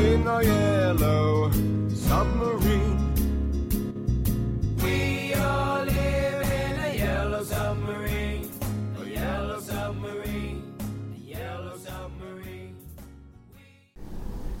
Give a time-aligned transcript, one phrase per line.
[0.00, 1.50] In our yellow
[1.92, 2.96] submarine.
[4.82, 8.48] We all live in a yellow submarine,
[8.98, 10.62] a yellow submarine,
[11.14, 12.74] a yellow submarine.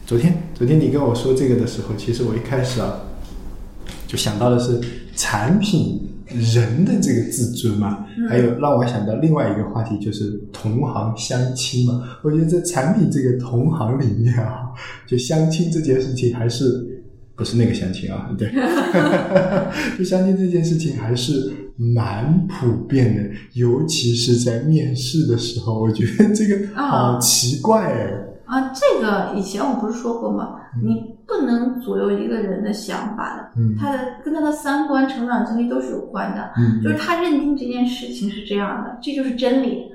[0.06, 3.00] 昨天，昨天你跟我说这个的时候，其实我一开始啊，
[4.06, 4.80] 就想到的是
[5.16, 12.02] 产品人的这个自尊嘛，还有让我想到另外一个话题，就是同行相亲嘛。
[12.22, 14.70] 我觉得在产品这个同行里面啊，
[15.06, 17.02] 就相亲这件事情还是
[17.34, 18.30] 不是那个相亲啊？
[18.38, 18.50] 对，
[19.98, 28.26] 就相亲这件事情还是蛮普遍的，尤其是在面试的时候，我觉得这个好奇怪哎。
[28.50, 30.56] 啊，这个以前我不是说过吗？
[30.82, 36.50] 你不能左右一个人的想法的，嗯他的跟他的三观、成长经历都是有关的。
[36.56, 39.92] 嗯就是他认定这件事情是这样的，这就是真理。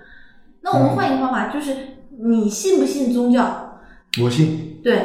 [0.61, 1.75] 那我们换一个方法，就是
[2.17, 3.45] 你信不信宗教？
[4.23, 4.97] 我信，对，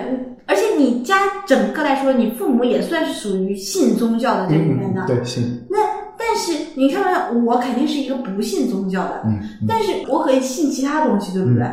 [0.47, 5.03] 而且你家整个来说，你父母也算是属于信宗教的这里面的。
[5.03, 5.79] 嗯，对，信，那
[6.17, 9.25] 但是你看到我肯定是一个不信宗教的，
[9.67, 11.67] 但是我可以信其他东西，对不对？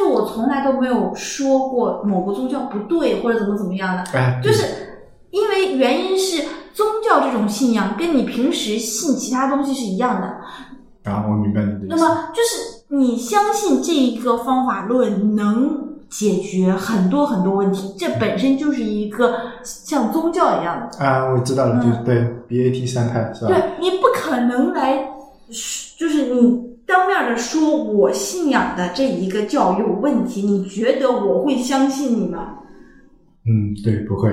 [0.00, 4.64] 是我从来都没有说过某个宗教不对或者怎么怎么样的，哎，就是
[5.30, 10.26] 因为原因是宗教这种信仰跟你平时信其他东西是一样的。
[11.10, 11.86] 啊，我明白你的意思。
[11.88, 21.04] 那么就是你相信这一个方法论能解决很多很多问题，这本身就是一个像宗教一样的。
[21.04, 22.16] 啊，我知道了，就是嗯对
[22.48, 23.52] BAT 三派是吧？
[23.52, 25.08] 对你不可能来，
[25.96, 32.56] 就是你当面的说我信仰的这一个教有问题，你觉得我会相信你吗？
[33.46, 34.28] 嗯，对，不会，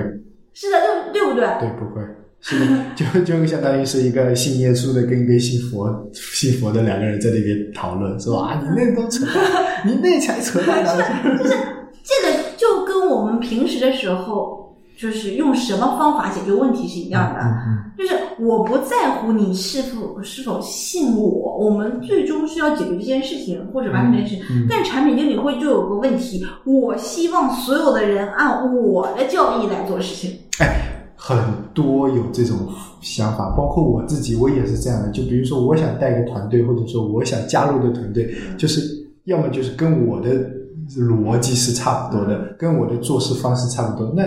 [0.52, 1.46] 是的，对对不对？
[1.60, 2.02] 对，不会，
[2.40, 11.04] 是的，就就相当于是一个信耶稣的跟一个信佛信佛的两个人在那边讨论，说啊，你那都扯淡，你那才扯淡呢。
[12.02, 14.67] 这个就跟我们平时的时候，
[14.98, 17.40] 就是用什么方法解决问题是一样的。
[17.40, 30.38] 嗯就是我不在乎你是否是否信我，我们最终是要解决这件事情或者完成这件事但产品经理会就有个问题，我希望所有的人按我的教义来做事情。
[30.60, 30.84] 哎
[31.20, 31.36] 很
[31.74, 32.56] 多有这种
[33.00, 35.08] 想法，包括我自己，我也是这样的。
[35.10, 38.80] 就比如说，我想带一个团队，或者说我想加入的团队，就是
[39.24, 40.48] 要么就是跟我的
[40.96, 44.12] 逻辑是差不多的，跟我的做事方式差不多。
[44.16, 44.22] 那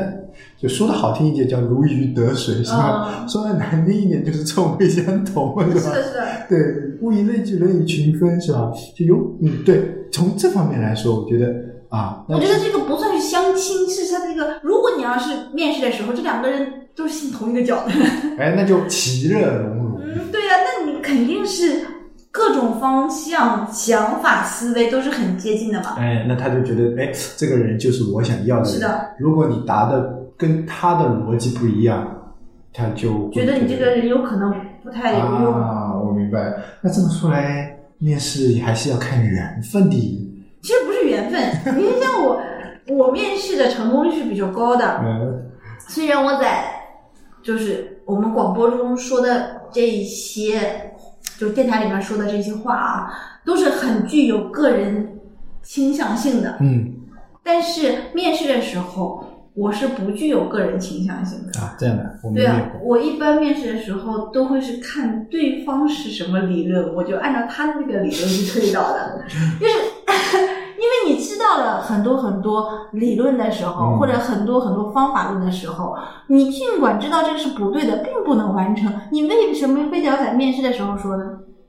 [0.57, 3.19] 就说的好听一点叫如鱼得水，是吧？
[3.21, 5.79] 嗯说的难听一点就是臭味相投，是吧？
[5.79, 6.25] 是的，是的。
[6.49, 6.59] 对，
[7.01, 8.71] 物以类聚，人以群分，是吧？
[8.95, 11.47] 就有嗯，对，从这方面来说，我觉得
[11.89, 14.59] 啊，那我觉得这个不算是相亲，是他这个。
[14.63, 17.91] 如果你要是面试的时候，这两个人都是信同一个教的，
[18.37, 19.99] 哎，那就其乐融融。
[20.01, 21.81] 嗯，对呀、那你肯定是
[22.31, 25.95] 各种方向、想法、思维都是很接近的嘛。
[25.97, 28.73] 哎，那他就觉得，哎，这个人就是我想要的人。
[28.73, 32.07] 是的，如果你答的跟他的逻辑不一样，
[32.73, 35.53] 他就觉得你这个人有可能不太有用。
[35.53, 36.53] 啊，我明白。
[36.81, 40.27] 那这么说来，面试还是要看缘分的。
[40.61, 42.41] 其实不是缘分，你像我，
[42.87, 44.99] 我面试的成功率是比较高的。
[45.03, 45.47] 嗯
[45.87, 46.63] 虽然我在
[47.43, 50.90] 就是我们广播中说的这一些，
[51.41, 53.11] 就是电台里面说的这些话啊，
[53.43, 55.17] 都是很具有个人
[55.63, 56.57] 倾向性的。
[56.61, 56.93] 嗯
[57.43, 61.59] 但是面试的时候，我是不具有个人倾向性的。
[61.59, 69.23] 啊，这样的，我们对啊，我一般面试的时候都会是看对方是什么理论，我就按照他的那个理论去推导的。
[69.59, 69.73] 就是
[71.21, 75.95] 知道了很多很多理论的时候，嗯或者很多很多方法论的时候，
[76.27, 81.23] 你尽管知道这个是不对的，并不能完成，你为什么非得要在面试的时候说呢？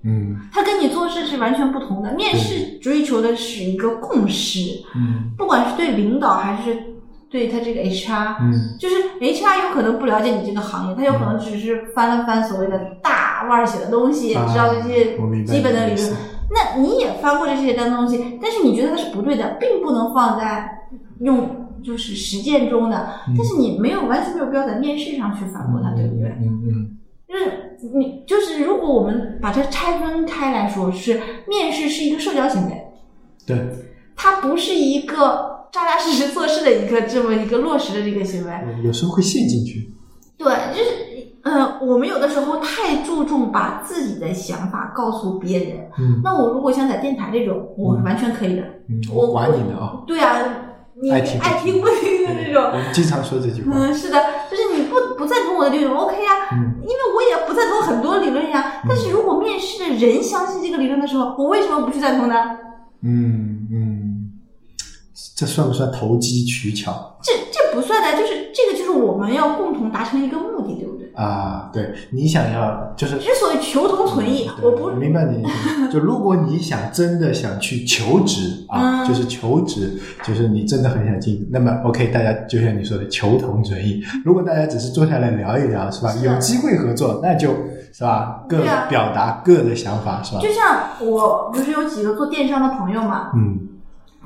[0.04, 2.10] 嗯他跟你做事是完全不同的。
[2.14, 6.76] 面试追求的是一个共识，嗯不管是对领导还是
[7.30, 16.12] 对他这个 HR，嗯就是 HR 有可能不了解你这个行业，他有可能只是翻了翻所谓的大腕儿写的东西，啊知道这些基本的理论。
[16.52, 20.86] 那你也翻过这些单东西，但是你觉得它是不对的，并不能放在
[21.20, 26.28] 用就是实践中的，嗯但是你没有完全没有必要在面试上去反驳它，对不对？
[26.40, 31.18] 嗯嗯就是你就是如果我们把它拆分开来说，是
[31.48, 32.82] 面试是一个社交行为，
[33.46, 33.58] 对，
[34.14, 38.52] 它不是一个扎扎实实做事的一个这么一个落实的这个行为。
[38.52, 39.90] 嗯有时候会陷进去。
[40.36, 45.90] 对，就是呃，我们有的时候太注重把自己的想法告诉别人。
[45.98, 48.62] 嗯那我如果像在电台这种，我完全可以的。
[48.88, 50.02] 嗯，我我管你的啊。
[50.06, 50.38] 对啊，
[50.94, 52.76] 你爱听不爱听的那种我。
[52.76, 53.72] 们经常说这句话。
[53.74, 54.18] 嗯，是的，
[54.50, 58.80] 就是你不不赞同我的这种，OK 啊、嗯因为我也不赞同很多理论呀。
[58.88, 62.34] 但是如果面试的人相信这个理论的时候，我为什么不去赞同呢？
[63.02, 64.30] 嗯嗯，
[65.36, 70.91] 这算不算投机取巧这这不算的，就是这个就是我们要共同达成一个目的，对不对？
[71.14, 71.70] 啊？
[71.72, 75.44] 对你想要就是之所以求同存异，对我不明白你。
[75.92, 84.02] 就如果你想真的想去求职啊，嗯就是求职，就是你真的很想进，那么 OK，大家就像你说的求同存异。
[84.24, 86.10] 如果大家只是坐下来聊一聊，是吧？
[86.12, 87.50] 是有机会合作，那就
[87.92, 90.40] 是吧，各表达各的想法，是吧？
[90.40, 93.68] 就像我不是有几个做电商的朋友嘛，嗯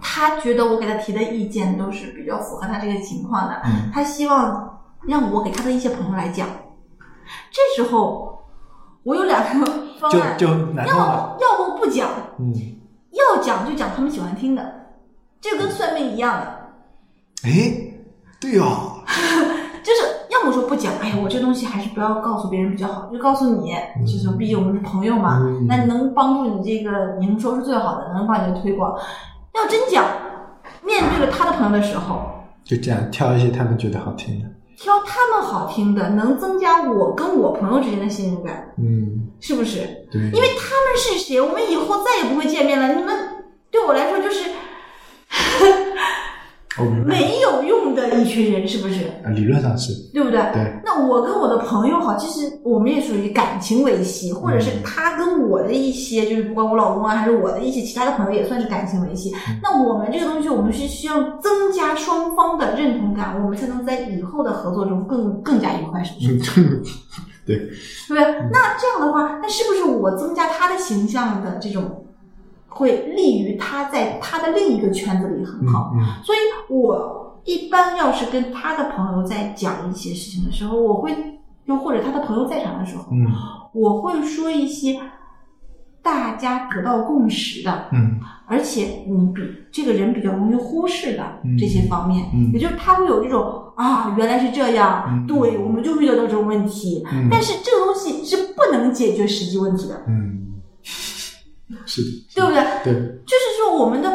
[0.00, 4.79] 他觉得我给他提的意见都是比较符合他这个情况的，嗯他希望
[5.09, 6.47] 让我给他的一些朋友来讲。
[7.50, 8.44] 这时候
[9.02, 9.67] 我有两个
[10.00, 10.52] 方案，就就？
[10.87, 12.08] 要要不不讲，
[12.38, 12.52] 嗯，
[13.12, 14.62] 要讲就讲他们喜欢听的，
[15.40, 16.46] 这跟算命一样的，
[17.44, 17.73] 哎，
[18.40, 19.02] 对哦，
[19.82, 23.75] 就是要么说不讲，哎呀，我这东西还是不要告诉别人比较好，就告诉你，
[24.05, 28.96] 就是毕竟我们是朋友嘛，嗯那能帮助你这个营收是最好的，能帮你的推广。
[29.55, 30.05] 要真讲，
[30.84, 32.20] 面对了他的朋友的时候，
[32.64, 34.46] 就这样挑一些他们觉得好听的。
[34.76, 40.06] 挑他们好听的，能增加我跟我朋友之间的信任感，嗯，是不是？
[40.12, 42.94] 对，因为他们是谁，我们以后再也不会见面了。
[42.94, 44.50] 你们对我来说就是。
[47.05, 49.05] 没有用的一群人，是不是？
[49.25, 50.40] 啊理论上是，对不对？
[50.52, 50.81] 对。
[50.84, 59.34] 那我跟我的朋友好，其实我们也属于感情维系，或者是他跟我的一些，就是不管我老公啊，还是我的一些其他的朋友，也算是感情维系。
[59.62, 66.61] 那我们这个东西，我们是需要增加双方的认同感，我们才能在以后的合作中更更加愉快，是不是？
[66.61, 66.82] 嗯，
[67.46, 67.56] 对，
[68.08, 68.23] 对不对？
[68.52, 72.06] 那这样的话，那是不是我增加他的形象的这种，
[72.76, 75.93] 会利于他在他的另一个圈子里很嗯好？
[75.94, 76.38] 嗯所以
[76.73, 81.14] 我一般要是跟他的朋友在讲一些事情的时候，我会
[81.64, 83.26] 又或者他的朋友在场的时候，嗯。
[83.73, 84.99] 我会说一些
[86.02, 88.19] 大家得到共识的，嗯。
[88.49, 89.43] 而且你比
[89.73, 92.52] 这个人比较容易忽视的嗯这些方面，嗯。
[92.52, 97.28] 也就是他会有这种啊，原来是这样，嗯对，我们就遇到这种问题，嗯。
[97.31, 100.36] 但是这个东西是不能解决实际问题的，嗯，
[101.87, 102.62] 是的，对不对？
[102.85, 102.93] 对，
[103.25, 104.11] 就是说我们的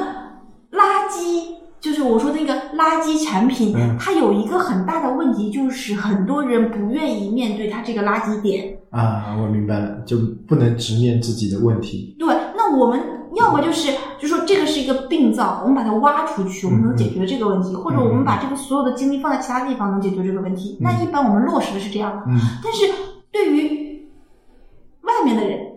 [0.72, 8.78] 垃圾，就是我说的那个垃圾产品，嗯它有一个很大的问题，就是很多人不愿意面对它这个垃圾点。
[8.92, 12.16] 啊，我明白了，就不能直面自己的问题。
[12.20, 12.28] 对，
[12.58, 13.00] 那我们
[13.36, 13.90] 要么就是
[14.20, 20.78] 就说这个是一个病灶，我们把它挖出去，我们能解决这个问题，或者我们把这个所有的精力放在其他地方能解决这个问题。
[20.82, 22.86] 那一般我们落实的是这样的，嗯但是
[23.32, 23.81] 对于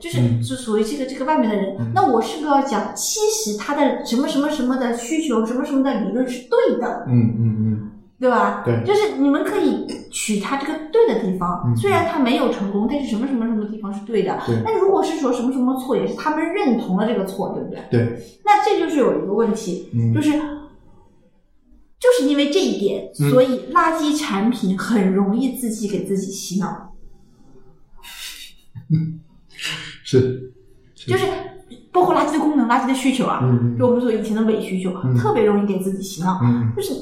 [0.05, 0.43] 就是嗯。
[0.43, 1.91] 就属于这个这个外面的人，嗯。
[1.95, 7.91] 那我是不是要讲，其实他的什么什么什么的需求，什么什么的理论是对的，嗯嗯嗯，
[8.21, 8.63] 对吧？
[8.67, 8.85] 对。
[8.85, 11.75] 就是你们可以取他这个对的地方，嗯。
[11.77, 14.39] 虽然他没有成功，但是什么什么什么地方是对的。
[14.47, 14.61] 对。
[14.63, 17.81] 那如果是说什么什么错，也是他们认同了这个错，对不对？
[17.91, 20.13] 对，那这就是有一个问题，嗯。
[20.13, 20.33] 就是
[21.99, 23.31] 就是因为这一点，嗯。
[23.31, 26.93] 所以垃圾产品很容易自己给自己洗脑，
[30.21, 30.53] 是，
[31.07, 31.27] 就是
[31.93, 36.39] 包括垃圾的功能、垃圾的需求啊，嗯就我们说以前的伪需求，嗯特别容易给自己洗脑。
[36.43, 36.93] 嗯就是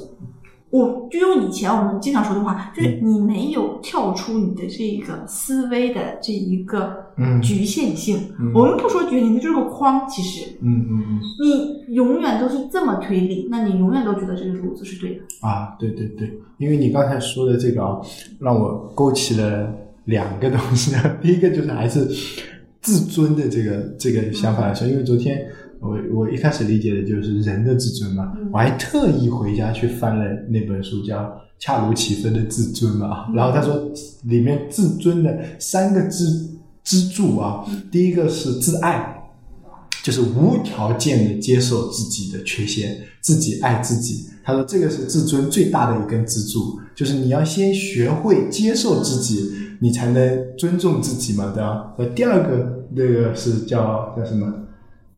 [0.70, 8.18] 我就用以前我们经常说的话，就是嗯你没有跳出你的这个思维的这一个嗯局限性。
[8.40, 10.08] 嗯我们不说局限性，就是个框。
[10.08, 15.20] 其实嗯嗯嗯你永远都是这么推理，那你永远都觉得这个路子是对的。
[15.46, 18.00] 啊，对对对，因为你刚才说的这个啊，
[18.40, 19.70] 让我勾起了
[20.06, 20.94] 两个东西。
[21.20, 22.08] 第一个就是还是
[22.82, 25.40] 自尊的这个这个想法来说，因为昨天
[25.80, 31.20] 我我一开始理解的就是人的自尊嘛，嗯我还特意回家去翻了那本书，叫
[31.58, 33.32] 《恰如其分的自尊》嘛。
[33.34, 33.90] 然后他说
[34.24, 36.26] 里面自尊的三个支
[36.84, 39.18] 支柱啊，第一个是自爱。
[40.02, 44.26] 就是无条件的接受自己的缺陷，自己爱自己。
[44.44, 51.92] 他说这个是自尊最大的一根支柱，就是你要先学会接受自己，你才能尊重自己嘛，对吧？
[51.98, 54.52] 呃，第二个那个是叫叫什么？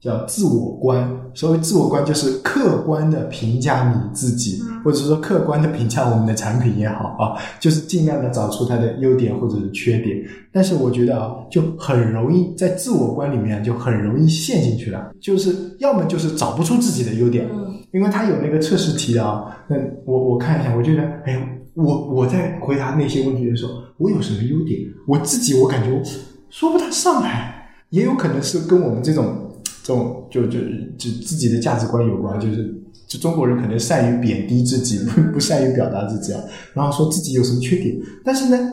[0.01, 1.11] 叫自我观。
[1.33, 10.23] 所谓自我观，就是客观的评价你自己，或者说客观的评价我们的产品也好啊，就是尽量的找出它的优点或者是缺点。
[10.53, 24.81] 但是我觉得啊，就很容易在自我观里面就很容易陷进去了，就是要么就是找不出自己的优点，嗯因为他有那个测试题啊，那我我看一下，我觉得，哎，我我在回答那些问题的时候，我有什么优点？
[25.07, 26.03] 我自己我感觉
[26.51, 29.53] 说不大上来，也有可能是跟我们这种
[29.85, 30.59] 这种就就
[30.99, 32.75] 就自己的价值观有关，就是
[33.07, 36.41] 就中国人可能善于贬低自己，不不善于表达自己啊，
[36.75, 38.73] 然后说自己有什么缺点，但是呢，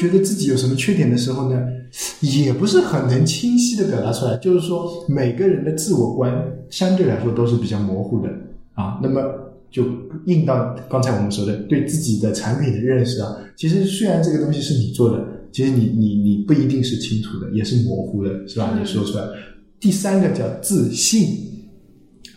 [0.00, 1.60] 觉得自己有什么缺点的时候呢，
[2.20, 6.32] 也不是很能清晰的表达出来，就是说每个人的自我观
[6.70, 8.28] 相对来说都是比较模糊的
[8.74, 9.20] 啊，那么。
[9.72, 9.84] 就
[10.26, 18.72] 应到刚才我们说的对自己的产品的认识啊，其实虽然这个东西是你做的，其实你你你不一定是清楚的，也是模糊的，是吧？
[18.74, 19.24] 嗯你说出来。
[19.78, 21.28] 第三个叫自信，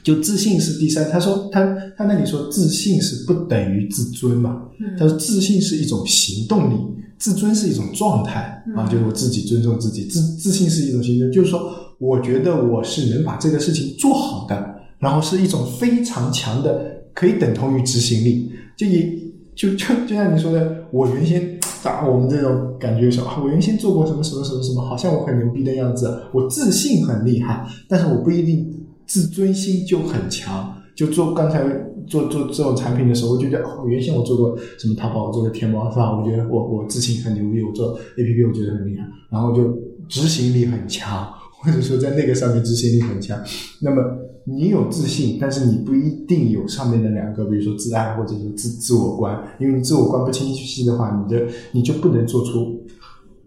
[0.04, 1.10] 就自信是第三。
[1.10, 4.68] 他说他他那里说自信是不等于自尊嘛？
[4.80, 6.76] 嗯他说自信是一种行动力，
[7.18, 8.90] 自尊是一种状态啊，嗯。
[8.90, 19.10] 就是我自己尊重自己，自自信是一种行动，就是说我觉得我是能把这个事情做好的，然后是一种非常强的，可以等同于执行力，就也
[19.56, 28.70] 就就就像你说的，我原先啊，我们这种感觉说啊，我原先做过什么什么什么什么，好像我很牛逼的样子，我自信很厉害，但是我不一定
[29.06, 30.74] 自尊心就很强。
[30.96, 31.64] 就做刚才
[32.08, 36.18] 做做这种产品的时候，我觉得哦，原先我做过什么淘宝，我做过天猫，是吧？
[36.18, 41.28] 我觉得我我自信很牛逼，我做 A P P 我觉得很厉害，然后就执行力很强，
[41.60, 43.40] 或者说在那个上面执行力很强。
[43.82, 44.02] 那么
[44.46, 52.86] 你有自信，但是你不一定有上面的两个，比如说自爱或者是自自我观，因为你自我观不清晰的话，你的你就不能做出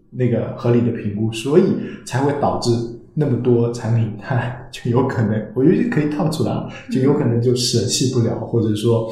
[0.09, 1.63] 那个合理的评估，所以
[2.05, 2.71] 才会导致
[3.19, 4.37] 那么多产品它
[4.71, 6.53] 就有可能，我觉得可以套出来，
[6.91, 9.11] 就有可能就舍弃不了，或者说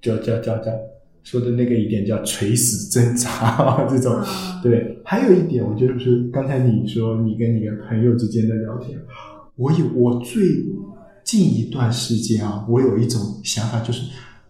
[0.00, 0.72] 叫叫叫叫
[1.22, 4.20] 说的那个一点叫垂死挣扎 这种。
[4.60, 8.98] 对，还有一点，我觉得是刚才你说你跟你的朋友之间的聊天，
[9.54, 10.42] 我有我最
[11.22, 14.02] 近一段时间啊，我有一种想法，就是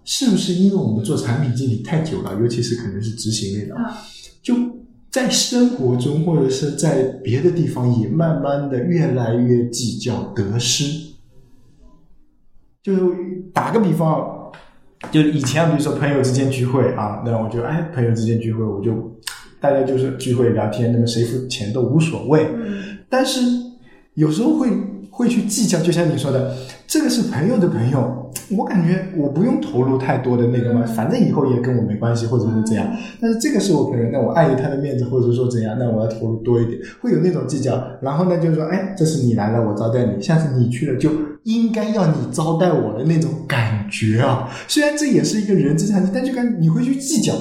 [0.04, 3.94] 是不是因为我们做产品经理太久了，尤其是可能是执行类的，啊
[4.42, 4.54] 就
[5.12, 11.12] 在生活中或者是在别的地方，也慢慢的越来越计较得失。
[12.82, 13.00] 就是
[13.52, 14.50] 打个比方，
[15.12, 19.20] 就是以前比如说朋友之间聚会啊，那我就哎朋友之间聚会，我就
[19.60, 22.48] 大家就是聚会聊天，那么谁付钱都无所谓。
[22.56, 23.40] 嗯但是
[24.14, 24.70] 有时候会
[25.10, 26.56] 会去计较，就像你说的，
[26.92, 32.86] 这个是朋友的朋友，我感觉我不用投入太多的那个嘛，嗯反正以后也跟我没关系，或者是这样。
[33.18, 37.82] 但是这个是我朋友，那我碍于他的面子，或者说怎样，那我要投入多一点，会有那种计较。
[38.02, 41.08] 然后呢，就是说，哎，这是你来了，我招待你；下次你去了，就
[41.44, 44.50] 应该要你招待我的那种感觉啊。
[44.68, 47.32] 虽然这也是一个人之常情，但就感觉你会去计较。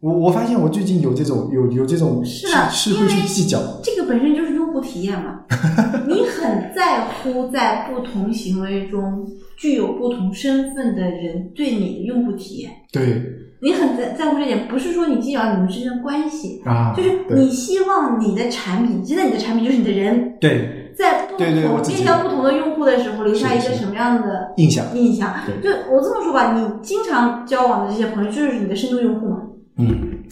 [0.00, 3.58] 我我发现我最近有这种有有这种是的是会去计较。
[3.82, 5.40] 这个本身就是用户体验嘛。
[6.08, 9.26] 你很在乎在不同行为中
[9.58, 13.22] 具有不同身份的人对你的用户体验，对
[13.60, 25.34] 你很在在乎这点，不是说你计较你们之间的关系，啊，就是你希望你的产品，现在你的产品就是你的人，对在不同面向不同的用户的时候，留下一个什么样的印象，印象？
[25.62, 29.42] 就我这么说吧，你经常交往的这些朋友就是你的深度用户嘛，
[29.80, 30.24] 嗯，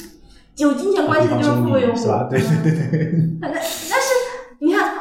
[0.57, 2.27] 有金钱关系的就是富贵用户，是吧？
[2.31, 4.09] 对对对对，但 但是
[4.61, 4.93] 你看，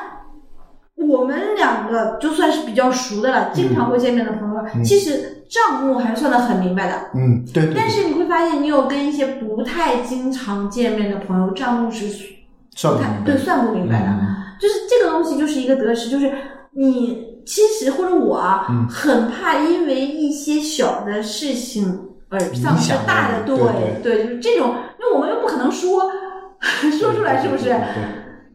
[0.95, 4.83] 我们两个就算是比较熟的了，经常会见面的朋友，嗯。
[4.83, 7.09] 其实账目还算的很明白的。
[7.15, 13.25] 嗯，对对对，但是你会发现，你有跟一些不太经常见面的朋友，账目是不太算不明白。
[13.25, 14.07] 对算不明白的。
[14.07, 14.35] 嗯。
[14.59, 16.31] 就是这个东西就是一个得失，就是
[16.71, 18.87] 你其实或者我啊，嗯。
[18.89, 23.57] 很怕因为一些小的事情而丧失大的，对
[24.03, 26.11] 对，就是这种，因为我们又不可能说
[26.99, 27.65] 说出来，是不是？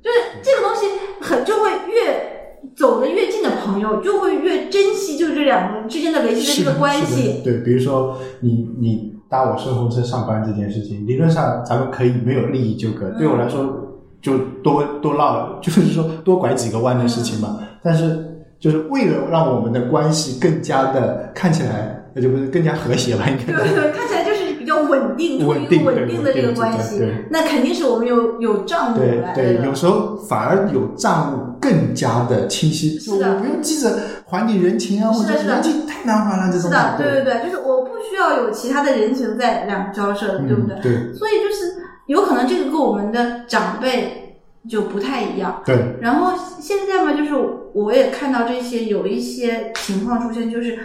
[0.03, 0.87] 就是这个东西
[1.21, 7.41] 很就会越走得越近的朋友，就会越珍惜就是这两个人之间的维系的的这个关系。
[7.45, 17.61] 对，比如说你你搭我顺风车上班这件事情，理论上咱们可以没有利益纠葛，对我来说就多多绕， 就是说多拐几个弯的事情嘛。
[17.83, 23.29] 但是就是为了让我们的关系更加的看起来，那就不是更加和谐了？
[23.29, 27.03] 应该对对对，看起来就是比较稳定，处于稳定一个稳定的这个关系。
[27.31, 29.75] 那肯定是我们有有账目对来对，有。
[29.75, 36.71] 时候反而有账务更加的清晰，就是的我不用记着还你人情啊，或者是人情太难还了这种。
[36.71, 40.77] 是的，对对对，就是我不需要有其他的人情在两个交涉，对不对？
[40.77, 44.39] 嗯对所以就是有可能这个跟我们的长辈
[44.69, 45.63] 就不太一样。
[45.65, 47.35] 对，然后现在嘛，就是
[47.73, 50.79] 我也看到这些有一些情况出现，就是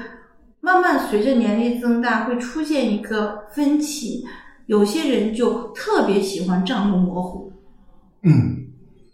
[0.68, 4.26] 慢慢随着年龄增大，会出现一个分歧。
[4.66, 7.54] 有些人就特别喜欢账目模糊，
[8.24, 8.66] 嗯，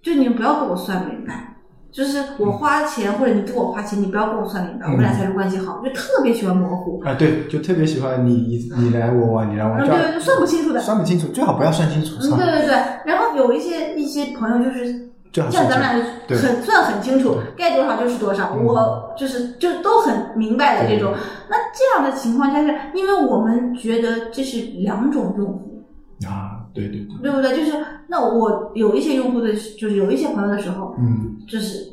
[0.02, 1.58] 就你们不要给我算明白，
[1.92, 7.00] 就是我花钱或者你给我花钱，你不要跟我算明白，我们俩才是关系好，就特别喜欢模糊。
[7.06, 10.82] 啊，对，就特别喜欢你你你来我往，你来我嗯，往，对对，算不清楚的。
[10.82, 12.76] 算不清楚，最好不要算清楚，嗯，对对对。
[13.06, 15.70] 然后有一些一些朋友就是最好算清楚。
[15.70, 21.12] 像咱们俩就很算很清楚，该多少就是多少，嗯我就是就都很明白的这种。
[21.50, 25.84] 那这样的情况下是，因为我们觉得这是两种用户，
[26.26, 27.58] 啊，对对对，对不对？
[27.58, 27.74] 就是
[28.08, 31.84] 那我有一些用户的，就是有一些朋友的时候，嗯就是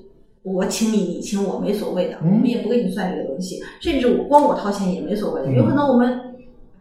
[0.42, 5.49] 我请你，你请我没所谓的，嗯我们也不给你算这个东西，甚至我光我掏钱也没所谓的。
[5.49, 6.20] 嗯有可能我们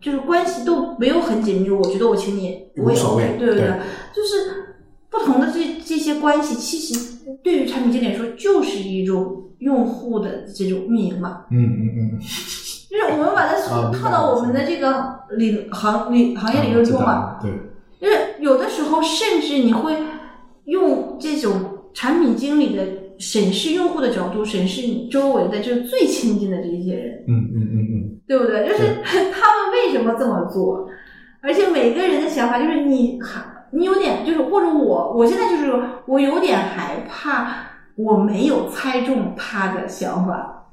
[0.01, 3.67] 就是关系都没有很紧密，我觉得我请你我也无所谓对不对
[4.13, 4.68] 就是
[5.09, 11.45] 不同的这这些关系，其实对于产品经理来说，就是一种用户的这种运营嘛。
[11.51, 12.19] 嗯嗯嗯，
[12.89, 13.59] 就是我们把它
[13.91, 17.51] 套到我们的这个领行领行业里头知中嘛，对，
[17.99, 19.95] 就是有的时候，甚至你会
[20.65, 22.85] 用这种产品经理的
[23.17, 28.67] 审视用户的角度，审视你周围的就是最亲近的这些人，嗯嗯嗯嗯，对不对？
[28.67, 29.01] 就是
[29.33, 30.87] 他们为什么这么做，
[31.41, 35.73] 而且每个人的想法就是你还你有点就是或者我我现在就是
[36.05, 37.47] 我有点害怕，
[37.95, 40.65] 我没有猜中他的想法，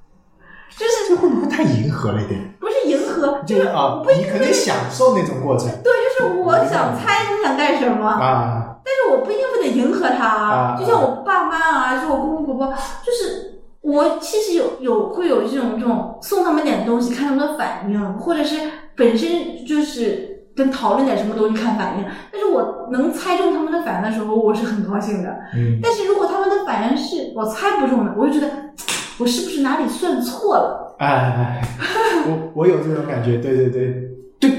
[0.71, 2.55] 就是这会不会太迎合了一点？
[2.61, 12.75] 不是迎合，就是就是啊不，你肯定享受那种过程对，就是我想猜你想干什么，啊，但是我不一定非得迎合他啊就像我爸妈啊，就我公公婆婆，
[13.05, 22.05] 就是我其实有有会有这种这种送他们点东西，看他们的反应，或者是本身就是跟讨论点什么东西看反应。
[22.33, 25.29] 但是我能猜中他们的反应的时候，我是很高兴的。
[25.55, 28.51] 嗯但是如果他们的反应是我猜不中的，我就觉得
[29.19, 30.97] 我是不是哪里算错了？
[30.99, 31.87] 哎哎，哎
[32.27, 33.95] 我我有这种感觉，对对对
[34.41, 34.51] 对，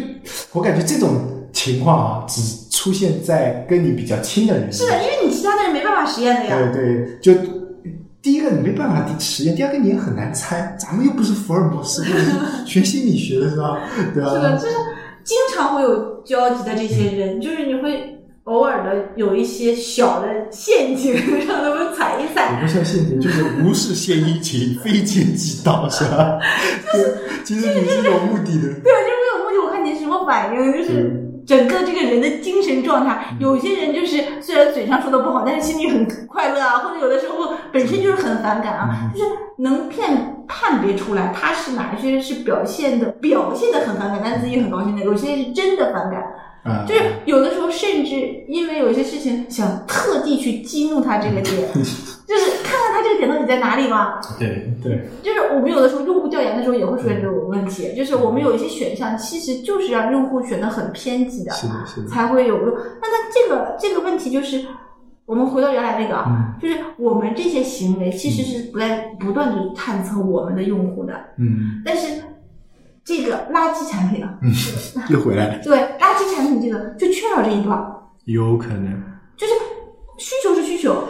[0.54, 1.10] 我感觉这种
[1.52, 4.72] 情况啊，只出现在跟你比较亲的人。
[4.72, 6.72] 是的，因为你其他的人没办法实验的呀。
[6.74, 7.34] 对对，就
[8.22, 12.04] 第一个你没办法实验，第二个你也很难猜，咱们又不是福尔摩斯，
[12.66, 13.80] 学心理学的是吧？
[14.14, 14.30] 对吧？
[14.30, 14.76] 是的，就是
[15.28, 21.14] 经常会有交集的这些人，就是你会偶尔的有一些小的陷阱
[21.46, 22.54] 让他们踩一踩。
[22.56, 26.40] 也不算陷阱，就是无事献殷勤，非奸即盗，是吧？
[26.94, 28.74] 就是其实你是有目的的。
[28.80, 31.12] 对，就是没有目的，我看你什么反应，就是
[31.46, 33.36] 整个这个人的精神状态。
[33.42, 46.24] 有些人就是虽然嘴上说的不好，但是心里很快乐啊，或者有的时候本身就是很反感啊，就是能辨判别出来他是哪一些人是表现的表现的很反感，但是自己很高兴的，有些人是真的反感。
[46.64, 51.56] 啊，就是有的时候，甚至因为有一些事情想特地去激怒他这个点，
[52.28, 54.20] 就是看看他这个点到底在哪里嘛。
[54.38, 61.54] 对对，就是我们有的时候用户调研的时候也会出现这种问题，就是我们有一些选项其实就是让用户选的很偏激的，
[62.10, 62.76] 才会有用。
[63.02, 64.66] 那它这个这个问题就是，
[65.28, 66.26] 我们回到原来那个
[66.60, 72.24] 就是我们这些行为其实是不在不断的探测我们的用户的，嗯，但是
[73.04, 74.40] 这个垃圾产品啊，
[75.10, 77.78] 又回来了，对垃圾产品这个就缺少这一段。
[78.24, 79.04] 有可能。
[79.36, 79.54] 就是
[80.18, 81.04] 需求是需求，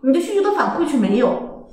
[0.00, 1.68] 你的需求的反馈却没有，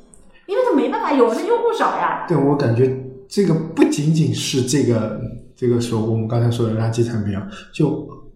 [0.47, 2.26] 因为它没办法有，那用户少呀。
[2.28, 2.91] 对我感觉
[3.30, 5.21] 这个不仅仅是这个
[5.56, 7.88] 这个说我们刚才说的垃圾产品啊，就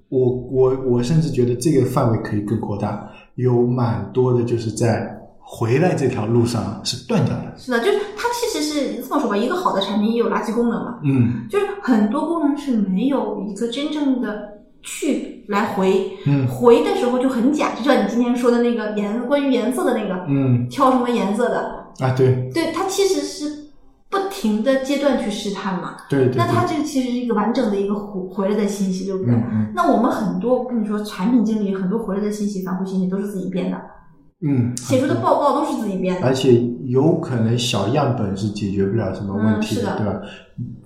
[0.08, 7.54] 我我我甚至觉得这个范围可以更扩大，有蛮多的就是在回来这条路上是断掉的。
[7.58, 11.48] 是的，就是它其实是这么说吧，一个好的产品也有垃圾功能嘛，嗯。
[11.50, 14.50] 就是很多功能是没有一个真正的
[14.82, 16.48] 去来回，嗯。
[16.48, 20.68] 回的时候就很假，就像你今天说的那个颜关于颜色的那个，嗯。
[20.70, 22.50] 挑什么颜色的，啊，对。
[22.54, 23.65] 对，它其实是
[24.16, 25.98] 不停的阶段去试探嘛。
[26.10, 29.36] 对对，那它这个其实是一个完整的一个回回来的信息，对不对？
[29.74, 33.78] 那我们很多，我跟你说，产品经理很多回来的信息、反馈信息都是自己编的，
[34.42, 36.26] 嗯，写出的报告都是自己编的。
[36.26, 40.22] 而且有可能小样本是解决不了什么问题嗯的对吧？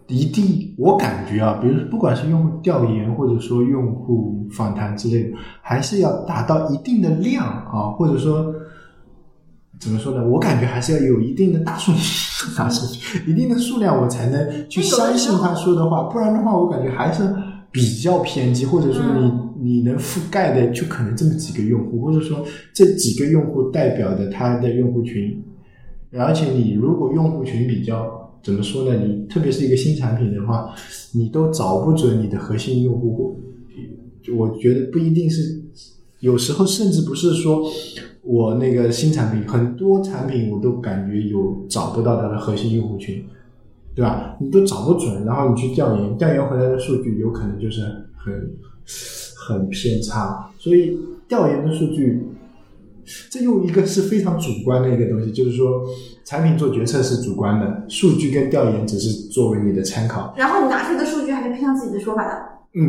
[0.08, 8.52] 一定，我感觉啊，比如不管是用户调研或者说用户访谈之类的，还是要达到一定的量啊，或者说
[9.80, 10.28] 怎么说呢？
[10.28, 12.00] 我感觉还是要有一定的大数据，
[12.58, 17.24] 大数据，一定的数量，我才能去相信他说的话，不然的话，我感觉还是
[17.72, 19.02] 比较偏激，或者说
[19.58, 25.42] 你、你能覆盖的就可能这么几个用户，或者说这几个用户代表的他的用户群，
[26.12, 28.06] 而且你如果用户群比较
[28.44, 29.00] 怎么说呢？
[29.00, 30.74] 你特别是一个新产品的话，
[31.14, 33.40] 你都找不准你的核心用户，
[34.36, 35.62] 我觉得不一定是，
[36.20, 37.64] 有时候甚至不是说
[38.22, 43.26] 我那个新产品，很多产品我都感觉有找不到它的核心用户群，
[43.96, 44.36] 对吧？
[44.40, 47.82] 你都找不准，然后你去调研，调研回来的数据有可能就是
[48.16, 48.56] 很
[49.38, 52.24] 很偏差，所以调研的数据
[53.30, 55.82] 这又一个是非常主观的一个东西，就是说
[56.26, 60.34] 产品做决策是主观的，数据跟调研只是作为你的参考。
[60.38, 62.32] 然后你拿出的数据还是偏向自己的说法的。
[62.76, 62.88] 嗯，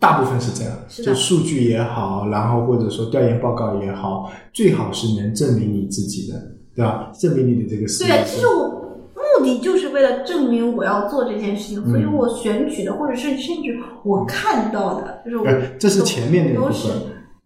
[0.00, 6.40] 大部分是这样，是就数据也好，然后或者说调研报告也好，最好是能证明你自己的，
[6.74, 7.10] 对吧？
[7.18, 8.34] 证明你的这个思路对，是。
[8.34, 8.68] 其实我
[9.14, 15.46] 目的就是为了证明我要做这件事情，所以嗯我选取的，或者是甚至我看到的，就是我，
[15.78, 16.92] 这是前面的一部分。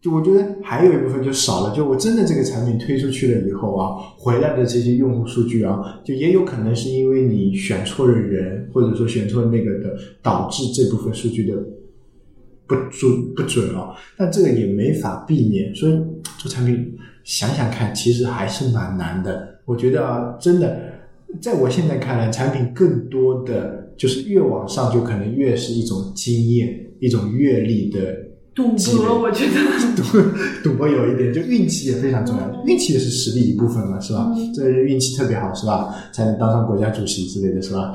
[0.03, 11.55] 就我觉得还有一部分就少了，就我真的这个产品推出去了以后啊，回来的这些用户数据啊，就也有可能是因为你选错了人，或者说选错了那个的，导致这部分数据的
[12.75, 13.95] 不准不准哦。
[14.17, 15.93] 但这个也没法避免，所以
[16.39, 19.59] 做产品想想看，其实还是蛮难的。
[19.65, 20.79] 我觉得啊，真的，
[21.41, 28.17] 在我现在看来，产品更多的就是越往上，就可能越是一种经验、一种阅历的
[28.55, 29.53] 赌积累博，我觉得。
[29.95, 30.03] 赌
[30.65, 32.43] 赌博有一点，就运气也非常重要。
[32.47, 34.33] 嗯运气也是实力一部分嘛，是吧？
[34.35, 35.95] 嗯这运气特别好，是吧？
[36.13, 37.95] 才能当上国家主席之类的，是吧？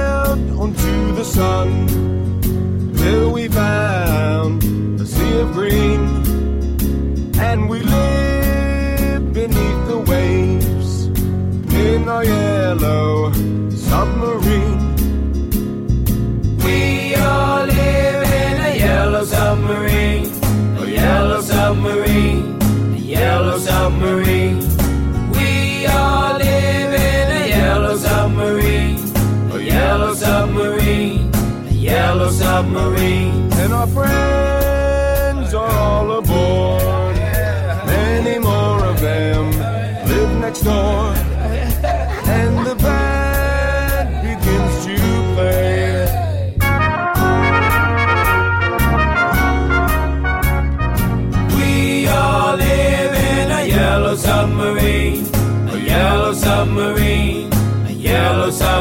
[0.31, 1.87] onto the sun
[2.95, 4.70] till we found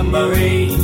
[0.00, 0.80] submarine.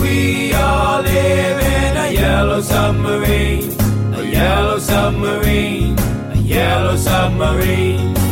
[0.00, 3.72] We all live in a yellow submarine,
[4.14, 8.23] a yellow submarine, a yellow submarine.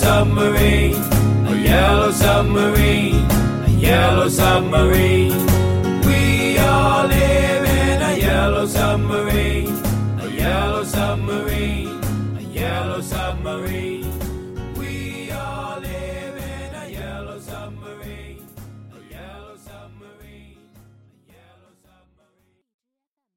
[0.00, 0.94] submarine,
[1.46, 3.30] a yellow submarine,
[3.66, 5.49] a yellow submarine.